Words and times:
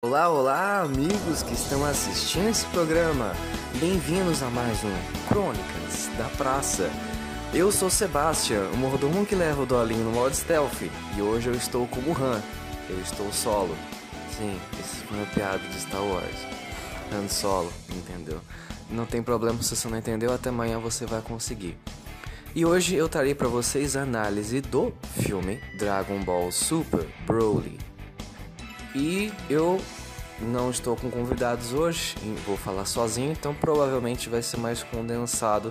Olá, 0.00 0.28
olá, 0.28 0.82
amigos 0.82 1.42
que 1.42 1.54
estão 1.54 1.84
assistindo 1.84 2.48
esse 2.48 2.64
programa. 2.66 3.34
Bem-vindos 3.80 4.44
a 4.44 4.48
mais 4.48 4.78
um 4.84 5.26
Crônicas 5.26 6.08
da 6.16 6.28
Praça. 6.36 6.88
Eu 7.52 7.72
sou 7.72 7.90
Sebastian, 7.90 8.68
o 8.72 8.76
mordomo 8.76 9.26
que 9.26 9.34
leva 9.34 9.60
o 9.60 9.66
Dolinho 9.66 10.04
no 10.04 10.12
modo 10.12 10.36
stealth, 10.36 10.82
e 11.16 11.20
hoje 11.20 11.48
eu 11.48 11.54
estou 11.56 11.88
como 11.88 12.12
Han. 12.12 12.40
Eu 12.88 13.00
estou 13.00 13.32
solo. 13.32 13.74
Sim, 14.36 14.56
isso 14.78 15.04
foi 15.04 15.18
uma 15.18 15.26
piada 15.26 15.58
de 15.58 15.80
Star 15.80 16.04
Wars. 16.04 16.46
Han 17.12 17.26
Solo, 17.26 17.72
entendeu? 17.90 18.40
Não 18.88 19.04
tem 19.04 19.20
problema 19.20 19.60
se 19.64 19.74
você 19.74 19.88
não 19.88 19.98
entendeu, 19.98 20.32
até 20.32 20.50
amanhã 20.50 20.78
você 20.78 21.06
vai 21.06 21.22
conseguir. 21.22 21.76
E 22.54 22.64
hoje 22.64 22.94
eu 22.94 23.08
trarei 23.08 23.34
para 23.34 23.48
vocês 23.48 23.96
a 23.96 24.02
análise 24.02 24.60
do 24.60 24.92
filme 25.20 25.60
Dragon 25.76 26.22
Ball 26.22 26.52
Super 26.52 27.04
Broly. 27.26 27.87
E 28.98 29.32
eu 29.48 29.80
não 30.40 30.70
estou 30.72 30.96
com 30.96 31.08
convidados 31.08 31.72
hoje, 31.72 32.16
vou 32.44 32.56
falar 32.56 32.84
sozinho, 32.84 33.30
então 33.30 33.54
provavelmente 33.54 34.28
vai 34.28 34.42
ser 34.42 34.56
mais 34.56 34.82
condensado 34.82 35.70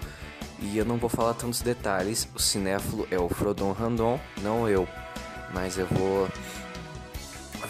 e 0.61 0.77
eu 0.77 0.85
não 0.85 0.97
vou 0.97 1.09
falar 1.09 1.33
tantos 1.33 1.61
detalhes. 1.61 2.25
O 2.33 2.39
cinéfilo 2.39 3.05
é 3.11 3.19
o 3.19 3.27
Frodon 3.27 3.73
Randon, 3.73 4.17
não 4.41 4.67
eu, 4.69 4.87
mas 5.53 5.77
eu 5.77 5.85
vou 5.87 6.29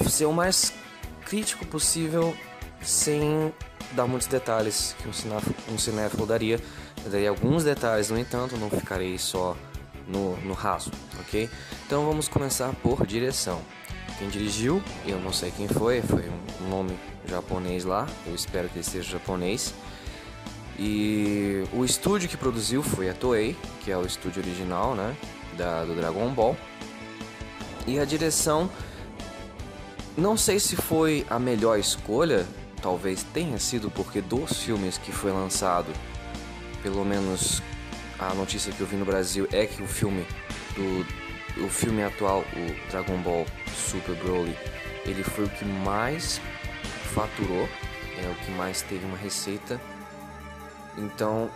ser 0.07 0.25
o 0.25 0.31
mais 0.31 0.71
crítico 1.25 1.66
possível 1.66 2.38
sem 2.83 3.52
dar 3.94 4.05
muitos 4.05 4.27
detalhes 4.27 4.95
que 4.99 5.09
um 5.09 5.13
cinéfilo, 5.13 5.55
um 5.71 5.77
cinéfilo 5.80 6.27
daria. 6.27 6.59
Eu 7.03 7.09
daria 7.09 7.30
alguns 7.30 7.63
detalhes, 7.63 8.11
no 8.11 8.19
entanto, 8.19 8.55
não 8.58 8.69
ficarei 8.69 9.17
só 9.17 9.58
no, 10.08 10.38
no 10.38 10.53
raso, 10.53 10.91
ok? 11.19 11.49
Então 11.88 12.05
vamos 12.05 12.27
começar 12.27 12.71
por 12.83 13.08
direção. 13.08 13.59
Quem 14.17 14.30
dirigiu, 14.30 14.81
eu 15.05 15.20
não 15.20 15.31
sei 15.31 15.52
quem 15.52 15.67
foi, 15.67 16.02
foi 16.02 16.23
um 16.62 16.70
nome 16.70 16.98
japonês 17.27 17.85
lá, 17.85 18.08
eu 18.25 18.34
espero 18.34 18.67
que 18.67 18.77
ele 18.77 18.84
seja 18.84 19.12
japonês. 19.12 19.73
E 20.80 21.64
o 21.72 21.86
estúdio 21.86 22.28
que 22.28 22.36
produziu 22.36 22.81
foi 22.81 23.09
a 23.09 23.14
Toei, 23.14 23.56
que 23.83 23.91
é 23.91 23.97
o 23.97 24.06
estúdio 24.06 24.41
original, 24.41 24.95
né, 24.95 25.16
da, 25.56 25.86
do 25.86 25.95
Dragon 25.95 26.30
Ball. 26.31 26.58
E 27.86 28.00
a 28.00 28.06
direção, 28.06 28.69
não 30.17 30.36
sei 30.36 30.59
se 30.59 30.75
foi 30.75 31.25
a 31.30 31.38
melhor 31.38 31.78
escolha, 31.78 32.45
talvez 32.81 33.23
tenha 33.23 33.59
sido 33.59 33.89
porque 33.91 34.19
dos 34.19 34.61
filmes 34.61 34.97
que 34.97 35.11
foi 35.11 35.31
lançado, 35.31 35.91
pelo 36.81 37.06
menos 37.06 37.61
a 38.19 38.34
notícia 38.34 38.72
que 38.72 38.81
eu 38.81 38.88
vi 38.88 38.95
no 38.95 39.06
Brasil 39.06 39.47
é 39.52 39.66
que 39.66 39.81
o 39.81 39.88
filme 39.88 40.25
do 40.75 41.27
o 41.63 41.69
filme 41.69 42.03
atual, 42.03 42.41
o 42.41 42.91
Dragon 42.91 43.17
Ball 43.17 43.45
Super 43.73 44.16
Broly, 44.16 44.58
ele 45.05 45.23
foi 45.23 45.45
o 45.45 45.50
que 45.50 45.66
mais 45.66 46.41
faturou, 47.13 47.67
é 48.23 48.30
o 48.30 48.36
que 48.45 48.52
mais 48.52 48.81
teve 48.81 49.05
uma 49.05 49.17
receita. 49.17 49.80
Então, 50.97 51.50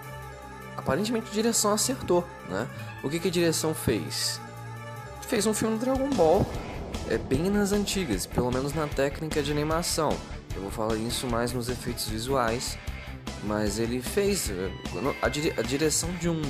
aparentemente 0.77 1.27
a 1.29 1.33
direção 1.33 1.73
acertou, 1.73 2.27
né? 2.49 2.67
O 3.03 3.09
que, 3.09 3.19
que 3.19 3.27
a 3.27 3.31
direção 3.31 3.73
fez? 3.73 4.39
Fez 5.27 5.45
um 5.45 5.53
filme 5.53 5.77
Dragon 5.77 6.09
Ball, 6.09 6.45
é 7.09 7.17
bem 7.17 7.49
nas 7.49 7.71
antigas, 7.71 8.25
pelo 8.25 8.51
menos 8.51 8.73
na 8.73 8.87
técnica 8.87 9.41
de 9.41 9.51
animação. 9.51 10.15
Eu 10.55 10.61
vou 10.61 10.71
falar 10.71 10.95
isso 10.97 11.27
mais 11.27 11.53
nos 11.53 11.69
efeitos 11.69 12.07
visuais, 12.07 12.77
mas 13.43 13.79
ele 13.79 14.01
fez 14.01 14.49
eh, 14.49 14.71
a, 15.21 15.29
dire 15.29 15.53
a 15.57 15.61
direção 15.61 16.11
de 16.19 16.29
um 16.29 16.41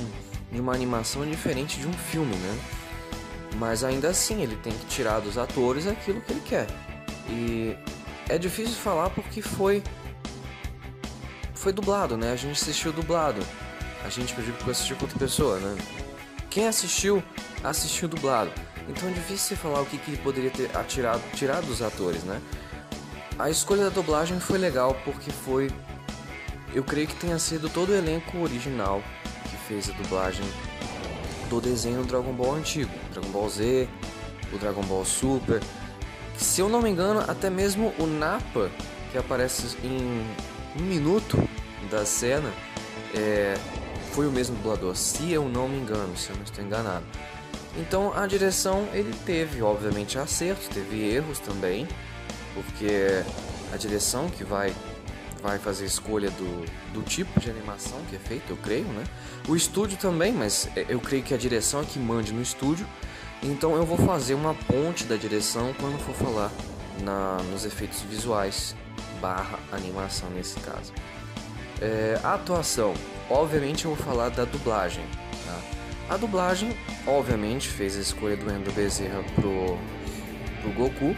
de 0.52 0.60
uma 0.60 0.74
animação 0.74 1.22
é 1.22 1.26
diferente 1.26 1.80
de 1.80 1.86
um 1.86 1.92
filme, 1.92 2.36
né? 2.36 2.58
Mas 3.56 3.84
ainda 3.84 4.08
assim, 4.08 4.42
ele 4.42 4.56
tem 4.56 4.72
que 4.72 4.86
tirar 4.86 5.20
dos 5.20 5.36
atores 5.38 5.86
aquilo 5.86 6.20
que 6.20 6.32
ele 6.32 6.42
quer. 6.44 6.66
E 7.28 7.76
é 8.28 8.38
difícil 8.38 8.74
falar 8.74 9.10
porque 9.10 9.42
foi 9.42 9.82
foi 11.54 11.72
dublado, 11.72 12.16
né? 12.16 12.32
A 12.32 12.36
gente 12.36 12.60
assistiu 12.60 12.92
dublado. 12.92 13.40
A 14.04 14.08
gente 14.08 14.34
pediu 14.34 14.52
para 14.54 14.72
assistir 14.72 14.96
com 14.96 15.04
outra 15.04 15.18
pessoa, 15.18 15.58
né? 15.60 15.76
Quem 16.50 16.66
assistiu, 16.66 17.22
assistiu 17.62 18.08
dublado. 18.08 18.50
Então 18.88 19.08
é 19.08 19.12
difícil 19.12 19.56
falar 19.56 19.80
o 19.80 19.86
que, 19.86 19.96
que 19.96 20.16
poderia 20.16 20.50
ter 20.50 20.76
atirado, 20.76 21.22
tirado 21.34 21.66
dos 21.66 21.80
atores, 21.80 22.24
né? 22.24 22.40
A 23.38 23.48
escolha 23.48 23.84
da 23.84 23.90
dublagem 23.90 24.40
foi 24.40 24.58
legal 24.58 24.96
porque 25.04 25.30
foi. 25.30 25.70
Eu 26.74 26.82
creio 26.82 27.06
que 27.06 27.14
tenha 27.14 27.38
sido 27.38 27.68
todo 27.68 27.90
o 27.90 27.94
elenco 27.94 28.38
original 28.38 29.02
que 29.44 29.56
fez 29.68 29.88
a 29.88 29.92
dublagem 29.92 30.44
do 31.52 31.60
desenho 31.60 31.98
do 31.98 32.04
Dragon 32.04 32.32
Ball 32.32 32.54
antigo, 32.54 32.90
Dragon 33.12 33.28
Ball 33.28 33.48
Z, 33.50 33.86
o 34.54 34.58
Dragon 34.58 34.80
Ball 34.82 35.04
Super. 35.04 35.60
Se 36.36 36.62
eu 36.62 36.68
não 36.68 36.80
me 36.80 36.88
engano, 36.88 37.20
até 37.28 37.50
mesmo 37.50 37.92
o 37.98 38.06
Nappa, 38.06 38.70
que 39.10 39.18
aparece 39.18 39.76
em 39.84 40.24
um 40.80 40.82
minuto 40.82 41.36
da 41.90 42.06
cena, 42.06 42.50
é, 43.14 43.54
foi 44.12 44.26
o 44.26 44.32
mesmo 44.32 44.56
dublador, 44.56 44.96
se 44.96 45.30
eu 45.30 45.46
não 45.46 45.68
me 45.68 45.76
engano, 45.76 46.16
se 46.16 46.30
eu 46.30 46.36
não 46.36 46.42
estou 46.42 46.64
enganado. 46.64 47.04
Então 47.76 48.16
a 48.16 48.26
direção 48.26 48.88
ele 48.94 49.14
teve, 49.26 49.60
obviamente, 49.60 50.18
acertos, 50.18 50.68
teve 50.68 51.14
erros 51.14 51.38
também, 51.38 51.86
porque 52.54 53.22
a 53.74 53.76
direção 53.76 54.30
que 54.30 54.42
vai 54.42 54.74
vai 55.42 55.58
fazer 55.58 55.84
escolha 55.84 56.30
do, 56.30 56.64
do 56.92 57.02
tipo 57.02 57.38
de 57.40 57.50
animação 57.50 57.98
que 58.08 58.16
é 58.16 58.18
feito, 58.18 58.50
eu 58.50 58.56
creio, 58.56 58.84
né? 58.84 59.04
O 59.48 59.56
estúdio 59.56 59.98
também, 59.98 60.32
mas 60.32 60.68
é, 60.76 60.86
eu 60.88 61.00
creio 61.00 61.22
que 61.22 61.34
a 61.34 61.36
direção 61.36 61.80
é 61.80 61.84
que 61.84 61.98
mande 61.98 62.32
no 62.32 62.40
estúdio. 62.40 62.86
Então 63.42 63.74
eu 63.74 63.84
vou 63.84 63.98
fazer 63.98 64.34
uma 64.34 64.54
ponte 64.54 65.04
da 65.04 65.16
direção 65.16 65.74
quando 65.80 65.98
for 65.98 66.14
falar 66.14 66.50
na, 67.02 67.38
nos 67.50 67.64
efeitos 67.64 68.00
visuais 68.02 68.76
barra 69.20 69.58
animação 69.72 70.30
nesse 70.30 70.58
caso. 70.60 70.92
É, 71.80 72.20
a 72.22 72.34
atuação, 72.34 72.94
obviamente 73.28 73.84
eu 73.84 73.94
vou 73.94 74.04
falar 74.04 74.28
da 74.28 74.44
dublagem. 74.44 75.04
Tá? 75.44 76.14
A 76.14 76.16
dublagem, 76.16 76.76
obviamente, 77.04 77.68
fez 77.68 77.96
a 77.96 78.00
escolha 78.00 78.36
do 78.36 78.48
Endo 78.48 78.72
Bezerra 78.72 79.24
pro, 79.34 79.76
pro 80.60 80.72
Goku. 80.72 81.16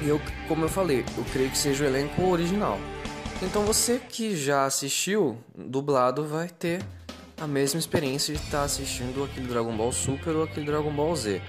E 0.00 0.08
eu, 0.08 0.20
como 0.46 0.64
eu 0.64 0.68
falei, 0.68 1.04
eu 1.16 1.24
creio 1.32 1.50
que 1.50 1.58
seja 1.58 1.82
o 1.82 1.86
elenco 1.86 2.22
original. 2.28 2.78
Então 3.42 3.64
você 3.66 3.98
que 3.98 4.34
já 4.34 4.64
assistiu 4.64 5.36
dublado 5.54 6.26
vai 6.26 6.48
ter 6.48 6.82
a 7.38 7.46
mesma 7.46 7.78
experiência 7.78 8.34
de 8.34 8.40
estar 8.40 8.58
tá 8.58 8.64
assistindo 8.64 9.22
aquele 9.22 9.46
Dragon 9.46 9.76
Ball 9.76 9.92
Super 9.92 10.36
ou 10.36 10.44
aquele 10.44 10.64
Dragon 10.64 10.90
Ball 10.90 11.14
Z. 11.14 11.42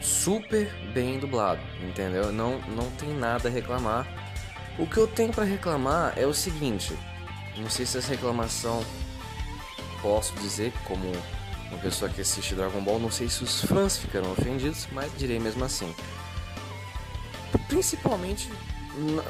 Super 0.00 0.72
bem 0.94 1.18
dublado, 1.18 1.60
entendeu? 1.82 2.32
Não, 2.32 2.58
não 2.68 2.90
tem 2.92 3.12
nada 3.14 3.48
a 3.48 3.52
reclamar. 3.52 4.06
O 4.78 4.86
que 4.86 4.96
eu 4.96 5.06
tenho 5.06 5.32
para 5.32 5.44
reclamar 5.44 6.14
é 6.16 6.26
o 6.26 6.32
seguinte: 6.32 6.96
não 7.58 7.68
sei 7.68 7.84
se 7.84 7.98
essa 7.98 8.10
reclamação 8.10 8.82
posso 10.00 10.34
dizer 10.36 10.72
como 10.84 11.12
uma 11.68 11.78
pessoa 11.78 12.10
que 12.10 12.22
assiste 12.22 12.54
Dragon 12.54 12.80
Ball, 12.80 12.98
não 12.98 13.10
sei 13.10 13.28
se 13.28 13.44
os 13.44 13.62
fãs 13.62 13.98
ficarão 13.98 14.32
ofendidos, 14.32 14.86
mas 14.90 15.12
direi 15.18 15.38
mesmo 15.38 15.64
assim. 15.64 15.94
Principalmente 17.68 18.50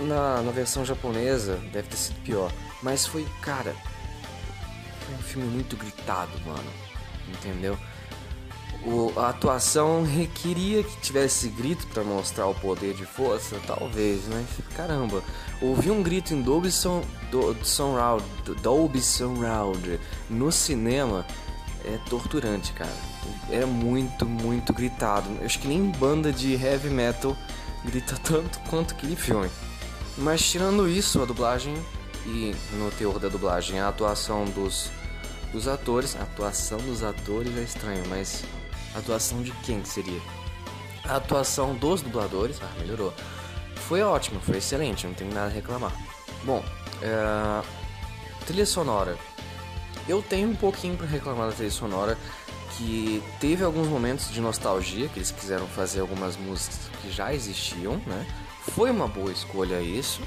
na, 0.00 0.42
na 0.42 0.50
versão 0.52 0.84
japonesa 0.84 1.56
deve 1.72 1.88
ter 1.88 1.96
sido 1.96 2.20
pior. 2.22 2.52
Mas 2.82 3.06
foi, 3.06 3.26
cara. 3.40 3.74
Foi 5.00 5.14
um 5.14 5.22
filme 5.22 5.48
muito 5.48 5.76
gritado, 5.76 6.32
mano. 6.44 6.70
Entendeu? 7.28 7.78
O, 8.84 9.12
a 9.18 9.30
atuação 9.30 10.04
requeria 10.04 10.82
que 10.82 11.00
tivesse 11.00 11.48
grito 11.48 11.86
para 11.86 12.04
mostrar 12.04 12.46
o 12.46 12.54
poder 12.54 12.92
de 12.92 13.06
força, 13.06 13.58
talvez, 13.66 14.24
né? 14.24 14.44
Caramba, 14.76 15.22
ouvir 15.62 15.90
um 15.90 16.02
grito 16.02 16.34
em 16.34 16.42
Dolby, 16.42 16.70
Sound, 16.70 17.06
do, 17.30 17.54
Dolby 18.60 19.00
Surround 19.00 19.98
no 20.28 20.52
cinema 20.52 21.26
é 21.84 21.98
torturante, 22.10 22.72
cara. 22.72 22.92
É 23.50 23.64
muito, 23.64 24.26
muito 24.26 24.72
gritado. 24.72 25.28
Eu 25.40 25.46
acho 25.46 25.58
que 25.58 25.68
nem 25.68 25.90
banda 25.90 26.30
de 26.30 26.54
heavy 26.54 26.90
metal 26.90 27.36
grita 27.84 28.16
tanto 28.16 28.58
quanto 28.70 28.94
aquele 28.94 29.16
filme. 29.16 29.50
Mas 30.16 30.42
tirando 30.42 30.88
isso, 30.88 31.20
a 31.22 31.24
dublagem 31.24 31.74
e 32.26 32.54
no 32.74 32.90
teor 32.92 33.18
da 33.18 33.28
dublagem, 33.28 33.80
a 33.80 33.88
atuação 33.88 34.44
dos, 34.46 34.90
dos 35.52 35.68
atores, 35.68 36.16
a 36.16 36.22
atuação 36.22 36.78
dos 36.78 37.02
atores 37.02 37.56
é 37.56 37.62
estranho, 37.62 38.02
mas 38.08 38.44
a 38.94 38.98
atuação 38.98 39.42
de 39.42 39.50
quem 39.62 39.84
seria? 39.84 40.20
A 41.04 41.16
atuação 41.16 41.74
dos 41.74 42.00
dubladores, 42.00 42.58
ah, 42.62 42.78
melhorou. 42.78 43.12
Foi 43.88 44.00
ótima, 44.00 44.40
foi 44.40 44.58
excelente, 44.58 45.06
não 45.06 45.14
tem 45.14 45.28
nada 45.28 45.46
a 45.46 45.50
reclamar. 45.50 45.92
Bom, 46.44 46.64
é... 47.02 47.62
trilha 48.46 48.64
sonora. 48.64 49.18
Eu 50.08 50.22
tenho 50.22 50.48
um 50.48 50.56
pouquinho 50.56 50.96
para 50.96 51.06
reclamar 51.06 51.48
da 51.48 51.54
trilha 51.54 51.70
sonora, 51.70 52.16
que 52.76 53.22
teve 53.40 53.64
alguns 53.64 53.88
momentos 53.88 54.30
de 54.30 54.40
nostalgia, 54.40 55.08
que 55.08 55.18
eles 55.18 55.30
quiseram 55.30 55.66
fazer 55.66 56.00
algumas 56.00 56.36
músicas 56.36 56.78
que 57.00 57.10
já 57.10 57.32
existiam, 57.32 57.96
né? 58.06 58.26
Foi 58.72 58.90
uma 58.90 59.06
boa 59.06 59.30
escolha 59.30 59.80
isso. 59.80 60.20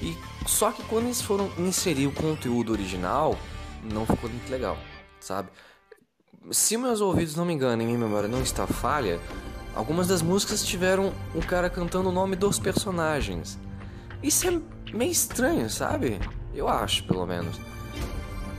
E 0.00 0.16
só 0.46 0.70
que 0.70 0.82
quando 0.84 1.06
eles 1.06 1.20
foram 1.20 1.50
inserir 1.58 2.06
o 2.06 2.12
conteúdo 2.12 2.72
original, 2.72 3.38
não 3.82 4.06
ficou 4.06 4.28
muito 4.30 4.50
legal, 4.50 4.78
sabe? 5.20 5.48
Se 6.50 6.76
meus 6.76 7.00
ouvidos 7.00 7.34
não 7.34 7.44
me 7.44 7.52
enganam 7.52 7.82
e 7.82 7.86
minha 7.86 7.98
memória 7.98 8.28
não 8.28 8.40
está 8.40 8.66
falha, 8.66 9.20
algumas 9.74 10.06
das 10.06 10.22
músicas 10.22 10.64
tiveram 10.64 11.12
o 11.34 11.44
cara 11.44 11.68
cantando 11.68 12.08
o 12.08 12.12
nome 12.12 12.36
dos 12.36 12.58
personagens. 12.58 13.58
Isso 14.22 14.46
é 14.48 14.60
meio 14.92 15.10
estranho, 15.10 15.68
sabe? 15.68 16.20
Eu 16.54 16.68
acho, 16.68 17.04
pelo 17.04 17.26
menos. 17.26 17.58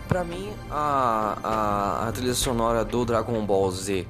Pra 0.08 0.24
mim, 0.24 0.50
a, 0.72 1.38
a, 1.44 2.08
a 2.08 2.12
trilha 2.14 2.34
sonora 2.34 2.86
do 2.86 3.04
Dragon 3.04 3.46
Ball 3.46 3.70
Z, 3.72 4.08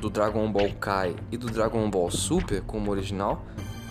do 0.00 0.10
Dragon 0.10 0.50
Ball 0.50 0.70
Kai 0.80 1.14
e 1.30 1.36
do 1.36 1.46
Dragon 1.48 1.88
Ball 1.88 2.10
Super, 2.10 2.60
como 2.62 2.90
original, 2.90 3.44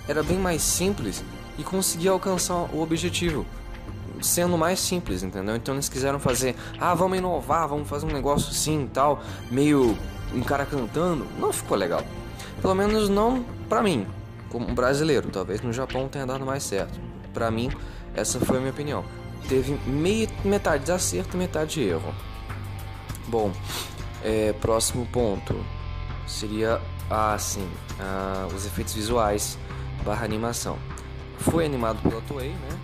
era 0.08 0.22
bem 0.22 0.38
mais 0.38 0.62
simples 0.62 1.24
e 1.58 1.64
conseguia 1.64 2.12
alcançar 2.12 2.56
o 2.74 2.82
objetivo 2.82 3.46
sendo 4.22 4.58
mais 4.58 4.80
simples, 4.80 5.24
entendeu? 5.24 5.56
Então 5.56 5.74
eles 5.74 5.88
quiseram 5.88 6.20
fazer, 6.20 6.56
ah, 6.80 6.94
vamos 6.94 7.18
inovar, 7.18 7.68
vamos 7.68 7.88
fazer 7.88 8.06
um 8.06 8.12
negócio 8.12 8.52
assim 8.52 8.90
tal, 8.94 9.22
meio 9.50 9.98
um 10.34 10.42
cara 10.42 10.66
cantando, 10.66 11.26
não 11.40 11.54
ficou 11.54 11.78
legal. 11.78 12.04
Pelo 12.62 12.76
menos 12.76 13.10
não 13.10 13.44
pra 13.70 13.82
mim, 13.82 14.06
como 14.50 14.74
brasileiro. 14.74 15.30
Talvez 15.30 15.62
no 15.62 15.72
Japão 15.72 16.08
tenha 16.08 16.26
dado 16.26 16.46
mais 16.46 16.64
certo. 16.64 17.00
Pra 17.34 17.50
mim, 17.50 17.72
essa 18.14 18.40
foi 18.40 18.58
a 18.58 18.60
minha 18.60 18.72
opinião. 18.72 19.04
Teve 19.48 19.78
meio, 19.86 20.28
metade 20.44 20.86
de 20.86 20.92
acerto 20.92 21.36
e 21.36 21.40
metade 21.40 21.76
de 21.76 21.84
erro. 21.84 22.14
Bom, 23.28 23.52
é, 24.24 24.54
próximo 24.54 25.06
ponto 25.08 25.56
seria 26.28 26.82
assim, 27.10 27.68
ah, 28.00 28.48
os 28.56 28.66
efeitos 28.66 28.94
visuais 28.94 29.58
barra 30.06 30.26
animação. 30.26 30.78
Foi 31.38 31.66
animado 31.66 32.02
pela 32.02 32.22
Toei, 32.22 32.50
né? 32.50 32.80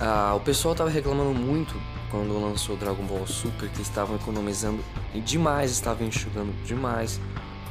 Ah, 0.00 0.34
o 0.36 0.40
pessoal 0.40 0.72
estava 0.72 0.90
reclamando 0.90 1.34
muito 1.34 1.74
quando 2.10 2.38
lançou 2.40 2.76
Dragon 2.76 3.04
Ball 3.04 3.26
Super 3.26 3.68
que 3.68 3.82
estavam 3.82 4.16
economizando 4.16 4.82
demais, 5.24 5.70
estavam 5.70 6.06
enxugando 6.06 6.52
demais 6.64 7.20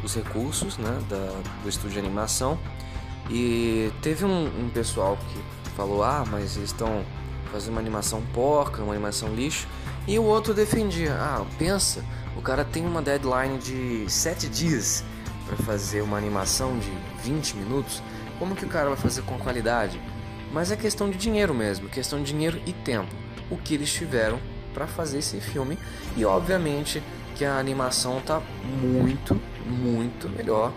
os 0.03 0.15
recursos 0.15 0.77
né, 0.77 1.00
da, 1.09 1.42
do 1.63 1.69
estúdio 1.69 1.94
de 1.94 2.00
animação. 2.00 2.59
E 3.30 3.92
teve 4.01 4.25
um, 4.25 4.45
um 4.45 4.69
pessoal 4.69 5.18
que 5.18 5.71
falou: 5.71 6.03
Ah, 6.03 6.24
mas 6.30 6.57
eles 6.57 6.69
estão 6.69 7.03
fazendo 7.56 7.72
uma 7.72 7.80
animação 7.80 8.22
porca, 8.34 8.84
uma 8.84 8.94
animação 8.94 9.34
lixo. 9.34 9.66
E 10.06 10.19
o 10.19 10.24
outro 10.24 10.54
defendia: 10.54 11.13
Ah, 11.13 11.46
pensa, 11.57 12.04
o 12.36 12.42
cara 12.42 12.66
tem 12.66 12.86
uma 12.86 13.02
deadline 13.02 13.57
de 13.57 14.06
7 14.12 14.50
dias 14.50 15.04
para 15.48 15.56
fazer 15.57 16.02
uma 16.02 16.18
animação 16.18 16.78
de 16.78 16.92
20 17.24 17.56
minutos. 17.56 18.04
Como 18.38 18.56
que 18.56 18.66
o 18.66 18.68
cara 18.68 18.90
vai 18.90 18.98
fazer 18.98 19.22
com 19.22 19.38
qualidade? 19.38 20.02
Mas 20.52 20.69
é 20.69 20.75
questão 20.75 21.10
de 21.10 21.18
dinheiro 21.18 21.54
mesmo, 21.54 21.88
questão 21.88 22.19
de 22.19 22.25
dinheiro 22.25 22.62
e 22.66 22.74
tempo. 22.74 23.13
O 23.50 23.57
que 23.57 23.74
eles 23.74 23.92
tiveram 23.92 24.40
para 24.74 24.86
fazer 24.86 25.19
esse 25.19 25.40
filme 25.40 25.80
e 26.18 26.25
obviamente 26.25 27.02
que 27.36 27.46
a 27.46 27.57
animação 27.57 28.19
tá 28.19 28.42
muito, 28.81 29.40
muito 29.66 30.28
melhor 30.30 30.74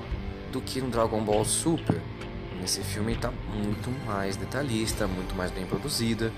do 0.52 0.60
que 0.60 0.80
no 0.80 0.88
Dragon 0.88 1.22
Ball 1.22 1.44
Super. 1.44 2.00
Esse 2.62 2.82
filme 2.82 3.16
tá 3.16 3.32
muito 3.52 3.90
mais 4.06 4.36
detalhista, 4.36 5.06
muito 5.06 5.34
mais 5.34 5.50
bem 5.50 5.66
produzida. 5.66 6.32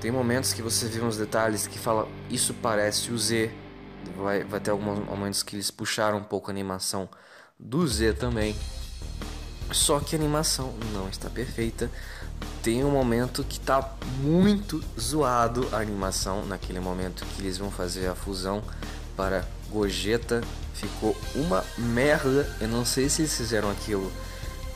Tem 0.00 0.10
momentos 0.10 0.52
que 0.52 0.62
você 0.62 0.86
vê 0.86 1.00
uns 1.00 1.16
detalhes 1.16 1.66
que 1.66 1.78
fala 1.78 2.08
isso 2.28 2.54
parece 2.54 3.10
o 3.10 3.18
Z. 3.18 3.50
Vai, 4.16 4.44
vai 4.44 4.60
ter 4.60 4.70
alguns 4.70 4.98
momentos 4.98 5.42
que 5.42 5.56
eles 5.56 5.70
puxaram 5.70 6.18
um 6.18 6.24
pouco 6.24 6.50
a 6.50 6.52
animação 6.52 7.08
do 7.58 7.86
Z 7.86 8.14
também. 8.14 8.56
Só 9.72 10.00
que 10.00 10.16
a 10.16 10.18
animação 10.18 10.74
não 10.92 11.08
está 11.08 11.28
perfeita 11.28 11.90
tem 12.62 12.84
um 12.84 12.90
momento 12.90 13.44
que 13.44 13.58
tá 13.58 13.94
muito 14.20 14.82
zoado 14.98 15.68
a 15.72 15.78
animação, 15.78 16.44
naquele 16.44 16.80
momento 16.80 17.24
que 17.24 17.42
eles 17.42 17.56
vão 17.56 17.70
fazer 17.70 18.06
a 18.06 18.14
fusão 18.14 18.62
para 19.16 19.44
Gogeta. 19.70 20.42
Ficou 20.74 21.16
uma 21.34 21.64
merda. 21.78 22.50
Eu 22.60 22.68
não 22.68 22.84
sei 22.84 23.08
se 23.08 23.22
eles 23.22 23.34
fizeram 23.34 23.70
aquilo 23.70 24.10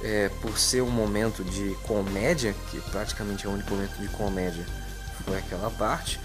é, 0.02 0.30
por 0.40 0.58
ser 0.58 0.82
um 0.82 0.90
momento 0.90 1.44
de 1.44 1.74
comédia, 1.86 2.54
que 2.70 2.80
praticamente 2.90 3.46
é 3.46 3.48
o 3.48 3.52
único 3.52 3.70
momento 3.70 3.98
de 3.98 4.08
comédia 4.08 4.66
foi 5.24 5.38
aquela 5.38 5.70
parte. 5.70 6.20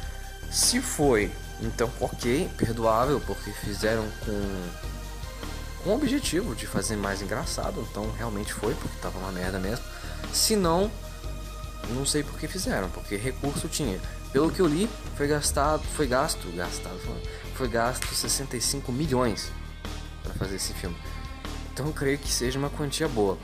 Se 0.52 0.82
foi, 0.82 1.32
então 1.62 1.92
ok, 2.00 2.50
perdoável, 2.58 3.22
porque 3.22 3.52
fizeram 3.52 4.08
com, 4.26 4.70
com 5.84 5.90
o 5.92 5.96
objetivo 5.96 6.56
de 6.56 6.66
fazer 6.66 6.96
mais 6.96 7.22
engraçado, 7.22 7.86
então 7.90 8.12
realmente 8.18 8.54
foi, 8.54 8.74
porque 8.74 8.98
tava 9.02 9.20
uma 9.20 9.32
merda 9.32 9.60
mesmo. 9.60 9.86
Se 10.34 10.56
não, 10.56 10.92
não 11.90 12.06
sei 12.06 12.24
por 12.24 12.40
que 12.40 12.48
fizeram, 12.48 12.90
porque 12.90 13.16
recurso 13.16 13.68
tinha. 13.68 14.00
Pelo 14.32 14.52
que 14.52 14.60
eu 14.60 14.68
li, 14.68 14.90
foi 15.16 15.28
gastado, 15.28 15.84
foi 15.96 16.08
gasto, 16.08 16.48
gastado, 16.56 17.00
foi 17.56 17.68
gasto 17.68 18.14
65 18.14 18.92
milhões 18.92 19.52
para 20.24 20.34
fazer 20.34 20.58
esse 20.58 20.74
filme. 20.74 20.96
Então 21.74 21.88
eu 21.88 21.94
creio 21.94 22.18
que 22.18 22.32
seja 22.32 22.60
uma 22.60 22.70
quantia 22.70 23.08
boa. 23.08 23.38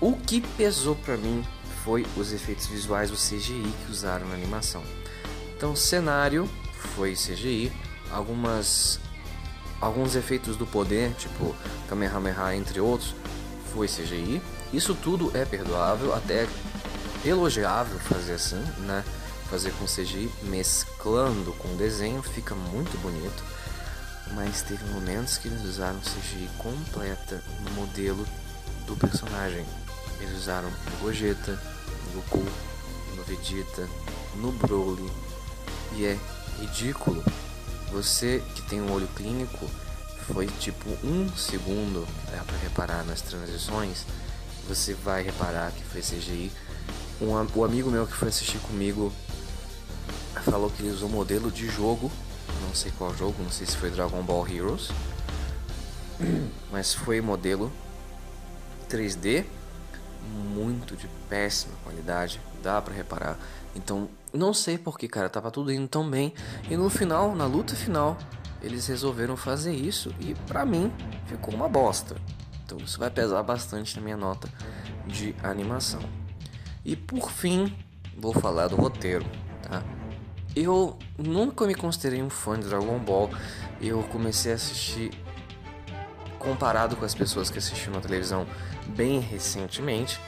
O 0.00 0.16
que 0.16 0.40
pesou 0.40 0.94
para 0.94 1.16
mim 1.16 1.44
foi 1.88 2.04
os 2.18 2.34
efeitos 2.34 2.66
visuais, 2.66 3.10
o 3.10 3.14
CGI 3.14 3.62
que 3.62 3.90
usaram 3.90 4.28
na 4.28 4.34
animação. 4.34 4.82
Então, 5.56 5.74
cenário 5.74 6.46
foi 6.94 7.14
CGI, 7.14 7.72
algumas 8.10 9.00
alguns 9.80 10.14
efeitos 10.14 10.54
do 10.54 10.66
poder, 10.66 11.14
tipo 11.14 11.56
Kamehameha 11.88 12.54
entre 12.54 12.78
outros, 12.78 13.14
foi 13.72 13.88
CGI. 13.88 14.42
Isso 14.70 14.94
tudo 14.94 15.34
é 15.34 15.46
perdoável, 15.46 16.14
até 16.14 16.46
elogiável 17.24 17.98
fazer 18.00 18.34
assim, 18.34 18.62
né? 18.80 19.02
Fazer 19.48 19.72
com 19.78 19.86
CGI 19.86 20.30
mesclando 20.42 21.54
com 21.54 21.74
desenho 21.74 22.22
fica 22.22 22.54
muito 22.54 23.00
bonito. 23.00 23.42
Mas 24.34 24.60
teve 24.60 24.84
momentos 24.90 25.38
que 25.38 25.48
eles 25.48 25.64
usaram 25.64 25.98
CGI 26.00 26.50
completa 26.58 27.42
no 27.62 27.70
modelo 27.70 28.26
do 28.86 28.94
personagem. 28.94 29.64
Eles 30.20 30.38
usaram 30.38 30.70
no 30.70 30.96
Gogeta, 31.00 31.52
no 32.06 32.20
Goku, 32.20 32.44
no 33.16 33.22
Vegeta, 33.24 33.88
no 34.36 34.52
Broly. 34.52 35.10
E 35.94 36.04
é 36.04 36.18
ridículo. 36.60 37.24
Você 37.92 38.42
que 38.54 38.62
tem 38.62 38.80
um 38.80 38.92
olho 38.92 39.08
clínico, 39.08 39.66
foi 40.26 40.46
tipo 40.46 40.90
um 41.02 41.28
segundo 41.36 42.06
dá 42.30 42.44
para 42.44 42.56
reparar 42.58 43.04
nas 43.04 43.22
transições. 43.22 44.04
Você 44.68 44.92
vai 44.92 45.22
reparar 45.22 45.72
que 45.72 45.82
foi 45.84 46.02
CGI 46.02 46.52
um, 47.20 47.34
o 47.58 47.64
amigo 47.64 47.90
meu 47.90 48.06
que 48.06 48.14
foi 48.14 48.28
assistir 48.28 48.58
comigo 48.58 49.12
falou 50.44 50.70
que 50.70 50.82
ele 50.82 50.92
usou 50.92 51.08
modelo 51.08 51.50
de 51.50 51.68
jogo, 51.68 52.10
não 52.66 52.74
sei 52.74 52.92
qual 52.96 53.14
jogo, 53.14 53.42
não 53.42 53.50
sei 53.50 53.66
se 53.66 53.76
foi 53.76 53.90
Dragon 53.90 54.22
Ball 54.22 54.46
Heroes, 54.48 54.90
mas 56.70 56.94
foi 56.94 57.20
modelo 57.20 57.72
3D, 58.88 59.44
muito 60.54 60.96
de 60.96 61.08
péssima 61.28 61.74
qualidade, 61.84 62.40
dá 62.62 62.80
para 62.80 62.94
reparar. 62.94 63.38
Então, 63.74 64.08
não 64.32 64.52
sei 64.52 64.76
porque, 64.76 65.08
cara, 65.08 65.28
tava 65.28 65.50
tudo 65.50 65.72
indo 65.72 65.88
tão 65.88 66.08
bem 66.08 66.34
e 66.68 66.76
no 66.76 66.90
final, 66.90 67.34
na 67.34 67.46
luta 67.46 67.74
final, 67.74 68.16
eles 68.62 68.86
resolveram 68.86 69.36
fazer 69.36 69.74
isso 69.74 70.14
e 70.20 70.34
para 70.46 70.64
mim 70.64 70.92
ficou 71.26 71.54
uma 71.54 71.68
bosta. 71.68 72.16
Então, 72.64 72.78
isso 72.78 72.98
vai 72.98 73.10
pesar 73.10 73.42
bastante 73.42 73.96
na 73.96 74.02
minha 74.02 74.16
nota 74.16 74.48
de 75.06 75.34
animação. 75.42 76.00
E 76.84 76.96
por 76.96 77.30
fim, 77.30 77.74
vou 78.16 78.32
falar 78.32 78.68
do 78.68 78.76
roteiro, 78.76 79.24
tá? 79.62 79.82
Eu 80.54 80.98
nunca 81.16 81.66
me 81.66 81.74
considerei 81.74 82.22
um 82.22 82.30
fã 82.30 82.58
de 82.58 82.68
Dragon 82.68 82.98
Ball. 82.98 83.30
Eu 83.80 84.02
comecei 84.04 84.52
a 84.52 84.54
assistir 84.56 85.10
comparado 86.38 86.96
com 86.96 87.04
as 87.04 87.14
pessoas 87.14 87.50
que 87.50 87.58
assistiram 87.58 87.94
na 87.94 88.00
televisão 88.00 88.46
bem 88.86 89.20
recentemente, 89.20 90.20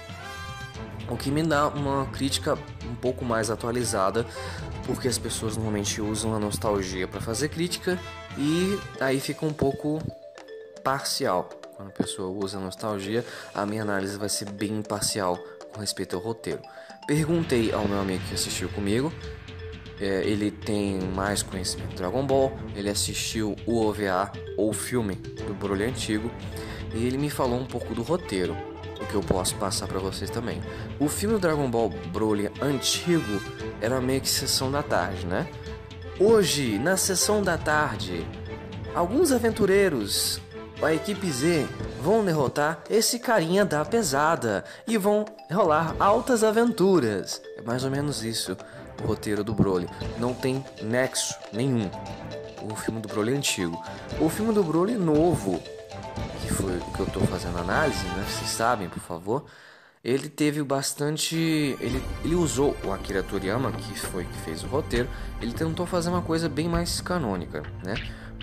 o 1.08 1.16
que 1.16 1.30
me 1.30 1.42
dá 1.42 1.68
uma 1.68 2.06
crítica 2.06 2.56
um 2.84 2.94
pouco 2.94 3.24
mais 3.24 3.50
atualizada, 3.50 4.24
porque 4.86 5.08
as 5.08 5.18
pessoas 5.18 5.56
normalmente 5.56 6.00
usam 6.00 6.34
a 6.34 6.38
nostalgia 6.38 7.08
para 7.08 7.20
fazer 7.20 7.48
crítica 7.48 7.98
e 8.38 8.78
aí 9.00 9.18
fica 9.18 9.44
um 9.44 9.52
pouco 9.52 10.00
parcial. 10.84 11.48
Quando 11.76 11.88
a 11.88 11.92
pessoa 11.92 12.28
usa 12.28 12.58
a 12.58 12.60
nostalgia, 12.60 13.24
a 13.54 13.64
minha 13.66 13.82
análise 13.82 14.16
vai 14.16 14.28
ser 14.28 14.50
bem 14.50 14.78
imparcial 14.78 15.36
com 15.72 15.80
respeito 15.80 16.14
ao 16.14 16.22
roteiro. 16.22 16.60
Perguntei 17.06 17.72
ao 17.72 17.88
meu 17.88 17.98
amigo 17.98 18.22
que 18.28 18.34
assistiu 18.34 18.68
comigo, 18.68 19.12
é, 20.00 20.22
ele 20.24 20.50
tem 20.50 20.98
mais 21.14 21.42
conhecimento 21.42 21.90
de 21.90 21.96
Dragon 21.96 22.26
Ball, 22.26 22.52
ele 22.74 22.88
assistiu 22.88 23.54
o 23.66 23.84
OVA 23.84 24.32
ou 24.56 24.72
filme 24.72 25.14
do 25.14 25.52
Broly 25.54 25.84
antigo 25.84 26.30
e 26.94 27.06
ele 27.06 27.18
me 27.18 27.28
falou 27.28 27.58
um 27.58 27.66
pouco 27.66 27.94
do 27.94 28.02
roteiro, 28.02 28.56
o 29.00 29.06
que 29.06 29.14
eu 29.14 29.20
posso 29.20 29.54
passar 29.56 29.86
para 29.86 29.98
vocês 29.98 30.30
também. 30.30 30.60
O 30.98 31.08
filme 31.08 31.34
do 31.34 31.40
Dragon 31.40 31.70
Ball 31.70 31.90
Broly 32.12 32.50
antigo 32.60 33.40
era 33.80 34.00
meio 34.00 34.20
que 34.20 34.28
sessão 34.28 34.70
da 34.70 34.82
tarde, 34.82 35.26
né? 35.26 35.48
Hoje, 36.18 36.78
na 36.78 36.96
sessão 36.96 37.42
da 37.42 37.56
tarde, 37.56 38.26
alguns 38.94 39.32
aventureiros 39.32 40.40
a 40.82 40.94
equipe 40.94 41.30
Z 41.30 41.66
vão 42.02 42.24
derrotar 42.24 42.82
esse 42.88 43.18
carinha 43.18 43.66
da 43.66 43.84
pesada 43.84 44.64
e 44.86 44.96
vão 44.96 45.26
rolar 45.52 45.94
altas 45.98 46.42
aventuras. 46.42 47.42
É 47.58 47.62
mais 47.62 47.84
ou 47.84 47.90
menos 47.90 48.24
isso 48.24 48.56
o 49.02 49.06
roteiro 49.06 49.42
do 49.42 49.54
Broly. 49.54 49.88
Não 50.18 50.34
tem 50.34 50.64
nexo 50.82 51.34
nenhum. 51.52 51.90
O 52.62 52.76
filme 52.76 53.00
do 53.00 53.08
Broly 53.08 53.32
é 53.32 53.36
antigo. 53.36 53.82
O 54.20 54.28
filme 54.28 54.52
do 54.52 54.62
Broly 54.62 54.94
é 54.94 54.98
novo, 54.98 55.60
que 56.42 56.52
foi 56.52 56.76
o 56.76 56.92
que 56.92 57.00
eu 57.00 57.06
estou 57.06 57.22
fazendo 57.26 57.58
análise, 57.58 58.04
né? 58.04 58.24
Vocês 58.28 58.50
sabem, 58.50 58.88
por 58.88 59.00
favor. 59.00 59.44
Ele 60.02 60.28
teve 60.28 60.62
bastante. 60.62 61.36
Ele, 61.36 62.02
ele 62.24 62.34
usou 62.34 62.76
o 62.84 62.92
Akira 62.92 63.22
Toriyama, 63.22 63.72
que 63.72 63.98
foi 63.98 64.24
que 64.24 64.38
fez 64.38 64.62
o 64.62 64.66
roteiro. 64.66 65.08
Ele 65.40 65.52
tentou 65.52 65.84
fazer 65.86 66.08
uma 66.08 66.22
coisa 66.22 66.48
bem 66.48 66.68
mais 66.68 67.00
canônica, 67.00 67.62
né? 67.84 67.94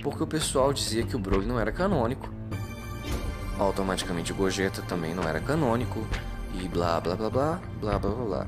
Porque 0.04 0.22
o 0.22 0.28
pessoal 0.28 0.72
dizia 0.72 1.04
que 1.04 1.16
o 1.16 1.20
Broly 1.20 1.48
não 1.48 1.60
era 1.60 1.72
canônico. 1.72 2.30
Automaticamente 3.58 4.32
o 4.32 4.36
Gogeta 4.36 4.84
também 4.84 5.16
não 5.16 5.24
era 5.24 5.40
canônico. 5.40 6.06
E 6.54 6.68
blá 6.68 7.00
blá 7.00 7.16
blá 7.16 7.30
blá 7.30 7.60
blá 7.82 8.00
blá 8.00 8.12
blá. 8.12 8.48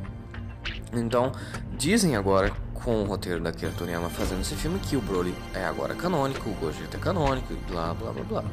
Então, 0.94 1.32
dizem 1.80 2.18
agora 2.18 2.52
com 2.74 3.04
o 3.04 3.06
roteiro 3.06 3.40
da 3.40 3.52
Akira 3.52 3.72
Toriyama 3.72 4.10
fazendo 4.10 4.42
esse 4.42 4.54
filme 4.54 4.78
que 4.80 4.98
o 4.98 5.02
Broly 5.02 5.34
é 5.54 5.64
agora 5.64 5.96
canônico, 5.96 6.50
o 6.50 6.54
Gogeta 6.56 6.98
é 6.98 7.00
canônico, 7.00 7.56
blá 7.70 7.94
blá 7.94 8.12
blá 8.12 8.24
blá. 8.24 8.44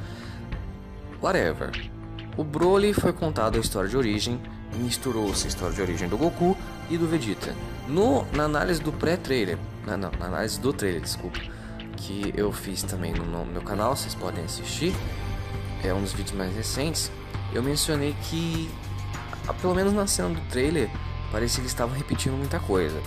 Whatever. 1.20 1.90
O 2.36 2.44
Broly 2.44 2.94
foi 2.94 3.12
contado 3.12 3.56
a 3.56 3.60
história 3.60 3.90
de 3.90 3.96
origem, 3.96 4.40
misturou-se 4.74 5.44
a 5.44 5.48
história 5.48 5.74
de 5.74 5.82
origem 5.82 6.08
do 6.08 6.16
Goku 6.16 6.56
e 6.88 6.96
do 6.96 7.08
Vegeta. 7.08 7.52
No, 7.88 8.24
na 8.32 8.44
análise 8.44 8.80
do 8.80 8.92
pré-trailer, 8.92 9.58
não, 9.84 9.96
não, 9.96 10.10
na 10.20 10.26
análise 10.26 10.60
do 10.60 10.72
trailer, 10.72 11.00
desculpa, 11.00 11.40
que 11.96 12.32
eu 12.36 12.52
fiz 12.52 12.84
também 12.84 13.12
no, 13.12 13.24
no 13.24 13.44
meu 13.44 13.62
canal, 13.62 13.96
vocês 13.96 14.14
podem 14.14 14.44
assistir, 14.44 14.94
é 15.82 15.92
um 15.92 16.00
dos 16.00 16.12
vídeos 16.12 16.36
mais 16.36 16.54
recentes, 16.54 17.10
eu 17.52 17.62
mencionei 17.62 18.14
que, 18.28 18.70
pelo 19.60 19.74
menos 19.74 19.92
na 19.92 20.06
cena 20.06 20.28
do 20.28 20.40
trailer, 20.48 20.88
parecia 21.36 21.62
que 21.62 21.68
estavam 21.68 21.94
repetindo 21.94 22.32
muita 22.32 22.58
coisa. 22.58 22.98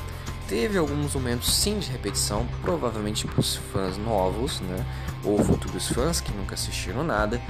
Teve 0.47 0.77
alguns 0.77 1.15
momentos 1.15 1.51
sim 1.51 1.79
de 1.79 1.89
repetição, 1.89 2.47
provavelmente 2.61 3.25
para 3.25 3.39
os 3.39 3.55
fãs 3.55 3.97
novos, 3.97 4.61
né? 4.61 4.85
Ou 5.23 5.43
futuros 5.43 5.87
fãs 5.87 6.21
que 6.21 6.31
nunca 6.33 6.53
assistiram 6.53 7.03
nada, 7.03 7.41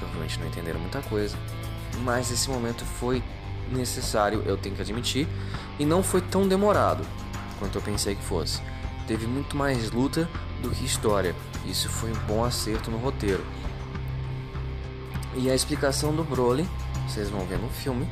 provavelmente 0.00 0.40
não 0.40 0.48
entenderam 0.48 0.80
muita 0.80 1.00
coisa. 1.02 1.36
Mas 2.02 2.32
esse 2.32 2.50
momento 2.50 2.84
foi 2.84 3.22
necessário, 3.70 4.42
eu 4.44 4.56
tenho 4.56 4.74
que 4.74 4.82
admitir, 4.82 5.28
e 5.78 5.86
não 5.86 6.02
foi 6.02 6.20
tão 6.20 6.48
demorado 6.48 7.06
quanto 7.60 7.78
eu 7.78 7.82
pensei 7.82 8.16
que 8.16 8.24
fosse. 8.24 8.60
Teve 9.06 9.28
muito 9.28 9.56
mais 9.56 9.92
luta 9.92 10.28
do 10.60 10.70
que 10.70 10.84
história. 10.84 11.32
Isso 11.64 11.88
foi 11.88 12.10
um 12.10 12.18
bom 12.26 12.42
acerto 12.44 12.90
no 12.90 12.98
roteiro. 12.98 13.44
E 15.36 15.48
a 15.48 15.54
explicação 15.54 16.12
do 16.12 16.24
Broly, 16.24 16.68
vocês 17.06 17.30
vão 17.30 17.46
ver 17.46 17.58
no 17.60 17.68
filme, 17.68 18.08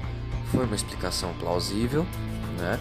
foi 0.52 0.64
uma 0.64 0.76
explicação 0.76 1.32
plausível, 1.40 2.06
né? 2.58 2.78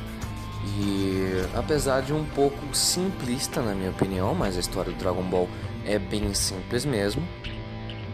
E 0.77 1.43
apesar 1.55 2.01
de 2.01 2.13
um 2.13 2.23
pouco 2.23 2.75
simplista 2.75 3.61
na 3.61 3.73
minha 3.73 3.89
opinião, 3.89 4.35
mas 4.35 4.55
a 4.57 4.59
história 4.59 4.91
do 4.91 4.97
Dragon 4.97 5.23
Ball 5.23 5.49
é 5.85 5.97
bem 5.97 6.31
simples 6.35 6.85
mesmo, 6.85 7.27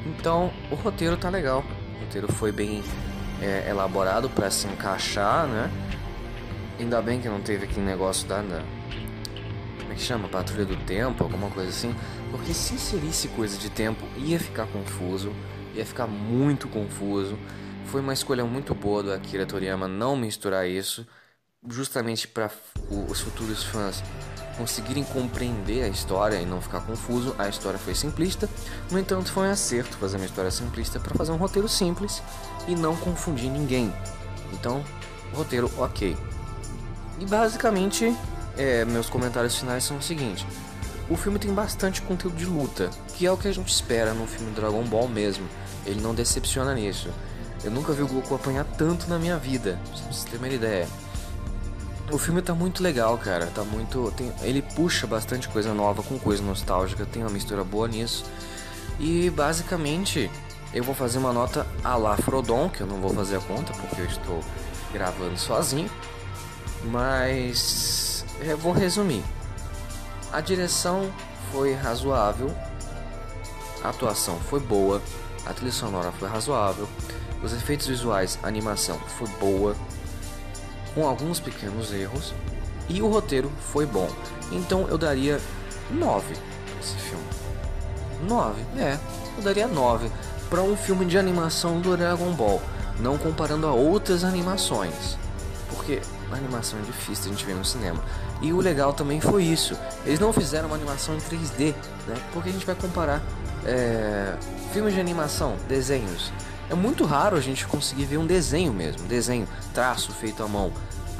então, 0.07 0.51
o 0.71 0.75
roteiro 0.75 1.17
tá 1.17 1.29
legal. 1.29 1.63
O 1.95 1.99
roteiro 2.05 2.31
foi 2.31 2.51
bem 2.51 2.81
é, 3.41 3.69
elaborado 3.69 4.29
para 4.29 4.49
se 4.49 4.67
encaixar, 4.67 5.45
né? 5.47 5.69
Ainda 6.79 7.01
bem 7.01 7.19
que 7.19 7.27
não 7.27 7.41
teve 7.41 7.65
aquele 7.65 7.85
negócio 7.85 8.27
da, 8.27 8.41
da. 8.41 8.63
Como 9.79 9.91
é 9.91 9.95
que 9.95 10.01
chama? 10.01 10.27
Patrulha 10.27 10.65
do 10.65 10.75
Tempo, 10.77 11.23
alguma 11.23 11.49
coisa 11.49 11.69
assim. 11.69 11.93
Porque 12.31 12.53
se 12.53 12.75
inserisse 12.75 13.27
coisa 13.29 13.57
de 13.57 13.69
tempo, 13.69 14.05
ia 14.17 14.39
ficar 14.39 14.65
confuso. 14.67 15.33
Ia 15.75 15.85
ficar 15.85 16.07
muito 16.07 16.67
confuso. 16.67 17.37
Foi 17.87 18.01
uma 18.01 18.13
escolha 18.13 18.43
muito 18.43 18.75
boa 18.75 19.01
do 19.01 19.13
Akira 19.13 19.45
Toriyama 19.45 19.87
não 19.87 20.15
misturar 20.15 20.67
isso. 20.67 21.07
Justamente 21.69 22.27
para 22.27 22.51
os 23.09 23.21
futuros 23.21 23.63
fãs 23.63 24.03
conseguirem 24.57 25.03
compreender 25.03 25.83
a 25.83 25.87
história 25.87 26.35
e 26.41 26.45
não 26.45 26.61
ficar 26.61 26.81
confuso, 26.81 27.33
a 27.37 27.47
história 27.47 27.79
foi 27.79 27.95
simplista. 27.95 28.49
No 28.91 28.99
entanto, 28.99 29.31
foi 29.31 29.47
um 29.47 29.51
acerto 29.51 29.95
fazer 29.97 30.17
uma 30.17 30.25
história 30.25 30.51
simplista 30.51 30.99
para 30.99 31.15
fazer 31.15 31.31
um 31.31 31.37
roteiro 31.37 31.67
simples 31.69 32.21
e 32.67 32.75
não 32.75 32.95
confundir 32.95 33.49
ninguém. 33.49 33.93
Então, 34.51 34.83
roteiro 35.33 35.71
ok. 35.77 36.17
E 37.19 37.25
basicamente, 37.25 38.15
é, 38.57 38.83
meus 38.83 39.09
comentários 39.09 39.55
finais 39.55 39.83
são 39.83 39.97
o 39.97 40.01
seguinte: 40.01 40.45
o 41.09 41.15
filme 41.15 41.39
tem 41.39 41.53
bastante 41.53 42.01
conteúdo 42.01 42.35
de 42.35 42.45
luta, 42.45 42.89
que 43.15 43.25
é 43.25 43.31
o 43.31 43.37
que 43.37 43.47
a 43.47 43.53
gente 43.53 43.71
espera 43.71 44.13
no 44.13 44.27
filme 44.27 44.51
Dragon 44.51 44.83
Ball 44.83 45.07
mesmo. 45.07 45.47
Ele 45.85 46.01
não 46.01 46.13
decepciona 46.13 46.73
nisso. 46.73 47.09
Eu 47.63 47.71
nunca 47.71 47.91
vi 47.93 48.03
o 48.03 48.07
Goku 48.07 48.35
apanhar 48.35 48.63
tanto 48.63 49.09
na 49.09 49.17
minha 49.17 49.37
vida, 49.37 49.79
pra 49.83 49.97
vocês 49.97 50.23
terem 50.23 50.39
uma 50.39 50.47
ideia. 50.47 50.87
O 52.11 52.17
filme 52.17 52.41
tá 52.41 52.53
muito 52.53 52.81
legal, 52.81 53.17
cara. 53.17 53.47
Tá 53.47 53.63
muito. 53.63 54.13
Tem, 54.15 54.31
ele 54.41 54.61
puxa 54.61 55.05
bastante 55.05 55.49
coisa 55.49 55.73
nova 55.73 56.01
com 56.01 56.17
coisa 56.17 56.41
nostálgica. 56.41 57.05
Tem 57.05 57.21
uma 57.21 57.31
mistura 57.31 57.63
boa 57.65 57.87
nisso. 57.87 58.23
E 58.97 59.29
basicamente 59.29 60.31
eu 60.73 60.83
vou 60.83 60.95
fazer 60.95 61.17
uma 61.17 61.33
nota 61.33 61.67
a 61.83 61.97
la 61.97 62.15
Frodon, 62.15 62.69
que 62.69 62.81
eu 62.81 62.87
não 62.87 63.01
vou 63.01 63.13
fazer 63.13 63.37
a 63.37 63.41
conta 63.41 63.73
porque 63.73 64.01
eu 64.01 64.05
estou 64.05 64.41
gravando 64.93 65.37
sozinho. 65.37 65.89
Mas 66.85 68.23
eu 68.39 68.57
vou 68.57 68.71
resumir. 68.71 69.23
A 70.31 70.39
direção 70.39 71.11
foi 71.51 71.73
razoável. 71.73 72.55
A 73.83 73.89
atuação 73.89 74.39
foi 74.39 74.59
boa. 74.59 75.01
A 75.45 75.53
trilha 75.53 75.71
sonora 75.71 76.11
foi 76.11 76.27
razoável. 76.27 76.87
Os 77.43 77.53
efeitos 77.53 77.87
visuais, 77.87 78.37
a 78.41 78.47
animação 78.47 78.99
foi 79.17 79.27
boa 79.39 79.75
com 80.97 81.07
alguns 81.07 81.39
pequenos 81.39 81.93
erros, 81.93 82.33
e 82.89 83.03
o 83.03 83.07
roteiro 83.07 83.51
foi 83.71 83.85
bom. 83.85 84.09
Então 84.51 84.87
eu 84.87 84.97
daria 84.97 85.39
9 85.91 86.33
esse 86.81 86.95
filme. 86.95 87.23
9, 88.27 88.59
é, 88.79 88.97
eu 89.37 89.43
daria 89.43 89.67
9 89.67 90.09
para 90.49 90.63
um 90.63 90.75
filme 90.75 91.05
de 91.05 91.15
animação 91.15 91.79
do 91.79 91.95
Dragon 91.95 92.31
Ball, 92.31 92.59
não 92.99 93.15
comparando 93.15 93.67
a 93.67 93.73
outras 93.73 94.23
animações, 94.23 95.19
porque 95.69 96.01
a 96.31 96.35
animação 96.35 96.79
é 96.79 96.81
difícil 96.81 97.25
a 97.25 97.29
gente 97.35 97.45
ver 97.45 97.53
no 97.53 97.63
cinema. 97.63 98.03
E 98.41 98.53
o 98.53 98.59
legal 98.59 98.93
também 98.93 99.19
foi 99.19 99.43
isso, 99.43 99.75
eles 100.05 100.19
não 100.19 100.31
fizeram 100.31 100.67
uma 100.67 100.75
animação 100.75 101.15
em 101.15 101.19
3D, 101.19 101.73
né? 102.07 102.15
Porque 102.33 102.49
a 102.49 102.51
gente 102.51 102.65
vai 102.65 102.75
comparar 102.75 103.21
é, 103.65 104.35
filmes 104.71 104.93
de 104.93 104.99
animação, 104.99 105.55
desenhos. 105.67 106.31
É 106.69 106.75
muito 106.75 107.05
raro 107.05 107.35
a 107.35 107.41
gente 107.41 107.65
conseguir 107.65 108.05
ver 108.05 108.17
um 108.17 108.25
desenho 108.25 108.73
mesmo, 108.73 109.07
desenho, 109.07 109.47
traço 109.73 110.11
feito 110.11 110.43
à 110.43 110.47
mão. 110.47 110.71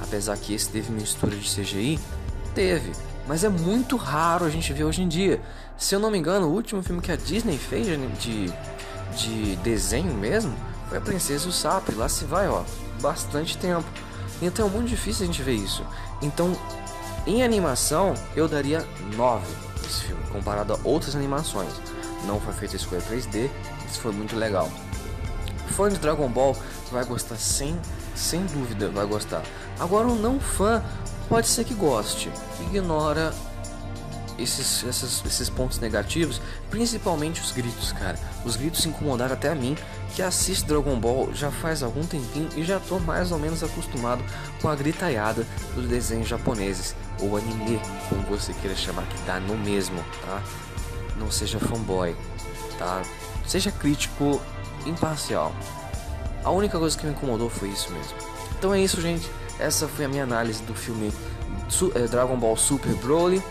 Apesar 0.01 0.37
que 0.37 0.53
esse 0.53 0.69
teve 0.69 0.91
mistura 0.91 1.35
de 1.35 1.49
CGI, 1.49 1.99
teve. 2.53 2.91
Mas 3.27 3.43
é 3.43 3.49
muito 3.49 3.97
raro 3.97 4.45
a 4.45 4.49
gente 4.49 4.71
ver 4.73 4.83
hoje 4.83 5.01
em 5.01 5.07
dia. 5.07 5.41
Se 5.77 5.95
eu 5.95 5.99
não 5.99 6.11
me 6.11 6.17
engano, 6.17 6.47
o 6.47 6.51
último 6.53 6.83
filme 6.83 7.01
que 7.01 7.11
a 7.11 7.15
Disney 7.15 7.57
fez 7.57 7.87
de, 8.19 8.53
de 9.15 9.55
desenho 9.57 10.13
mesmo 10.13 10.55
foi 10.87 10.97
a 10.97 11.01
Princesa 11.01 11.45
e 11.45 11.49
o 11.49 11.51
Sapo. 11.51 11.91
E 11.91 11.95
lá 11.95 12.07
se 12.07 12.25
vai, 12.25 12.47
ó, 12.47 12.63
bastante 13.01 13.57
tempo. 13.57 13.87
Então 14.41 14.67
é 14.67 14.69
muito 14.69 14.87
difícil 14.87 15.23
a 15.23 15.25
gente 15.25 15.41
ver 15.41 15.53
isso. 15.53 15.83
Então, 16.21 16.55
em 17.27 17.43
animação, 17.43 18.13
eu 18.35 18.47
daria 18.47 18.85
9 19.15 19.45
esse 19.85 20.03
filme, 20.03 20.23
comparado 20.31 20.73
a 20.73 20.79
outras 20.83 21.15
animações. 21.15 21.73
Não 22.25 22.39
foi 22.39 22.53
feita 22.53 22.75
escolha 22.75 23.01
3D, 23.01 23.49
isso 23.89 23.99
foi 23.99 24.11
muito 24.11 24.35
legal. 24.35 24.69
Fã 25.75 25.89
de 25.89 25.97
Dragon 25.97 26.27
Ball 26.29 26.55
vai 26.91 27.03
gostar 27.05 27.35
sem, 27.35 27.79
sem 28.15 28.45
dúvida, 28.45 28.89
vai 28.89 29.05
gostar. 29.05 29.43
Agora, 29.79 30.07
um 30.07 30.15
não 30.15 30.39
fã 30.39 30.83
pode 31.29 31.47
ser 31.47 31.63
que 31.65 31.73
goste. 31.73 32.31
Ignora 32.61 33.33
esses, 34.39 34.83
esses, 34.83 35.23
esses 35.25 35.49
pontos 35.49 35.79
negativos, 35.79 36.41
principalmente 36.69 37.41
os 37.41 37.51
gritos, 37.51 37.91
cara. 37.91 38.17
Os 38.45 38.55
gritos 38.55 38.85
incomodaram 38.85 39.33
até 39.33 39.49
a 39.49 39.55
mim, 39.55 39.77
que 40.15 40.21
assisto 40.21 40.67
Dragon 40.67 40.99
Ball 40.99 41.33
já 41.33 41.51
faz 41.51 41.83
algum 41.83 42.05
tempinho 42.05 42.49
e 42.55 42.63
já 42.63 42.79
tô 42.79 42.99
mais 42.99 43.31
ou 43.31 43.39
menos 43.39 43.63
acostumado 43.63 44.23
com 44.61 44.69
a 44.69 44.75
gritaiada 44.75 45.45
dos 45.75 45.87
desenhos 45.87 46.27
japoneses, 46.27 46.95
ou 47.21 47.37
anime, 47.37 47.79
como 48.09 48.21
você 48.23 48.53
queira 48.53 48.75
chamar, 48.75 49.03
que 49.07 49.21
dá 49.23 49.39
no 49.39 49.57
mesmo, 49.57 50.03
tá? 50.25 50.41
Não 51.17 51.31
seja 51.31 51.59
fanboy, 51.59 52.15
tá? 52.77 53.01
Seja 53.45 53.71
crítico 53.71 54.41
imparcial. 54.85 55.53
A 56.43 56.51
única 56.51 56.77
coisa 56.77 56.97
que 56.97 57.05
me 57.05 57.11
incomodou 57.11 57.49
foi 57.49 57.69
isso 57.69 57.91
mesmo. 57.91 58.13
Então 58.57 58.73
é 58.73 58.79
isso, 58.79 59.01
gente. 59.01 59.29
Essa 59.59 59.87
foi 59.87 60.05
a 60.05 60.07
minha 60.07 60.23
análise 60.23 60.61
do 60.63 60.73
filme 60.73 61.11
eh, 61.95 62.07
Dragon 62.07 62.37
Ball 62.37 62.55
Super 62.55 62.93
Broly. 62.95 63.41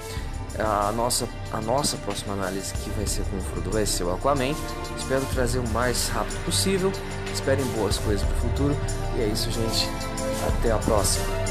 A 0.59 0.91
nossa, 0.93 1.29
a 1.53 1.61
nossa 1.61 1.97
próxima 1.99 2.33
análise 2.33 2.73
que 2.73 2.89
vai 2.91 3.07
ser 3.07 3.23
com 3.25 3.37
o 3.37 3.41
Frodo 3.41 3.71
vai 3.71 3.85
ser 3.85 4.05
o 4.05 4.15
Aquaman. 4.15 4.55
Espero 4.97 5.25
trazer 5.27 5.59
o 5.59 5.69
mais 5.71 6.09
rápido 6.09 6.43
possível. 6.45 6.91
Esperem 7.33 7.65
boas 7.77 7.99
coisas 7.99 8.27
para 8.27 8.37
o 8.37 8.41
futuro. 8.41 8.77
E 9.17 9.23
é 9.23 9.27
isso, 9.27 9.51
gente. 9.51 9.89
Até 10.49 10.73
a 10.73 10.79
próxima. 10.79 11.46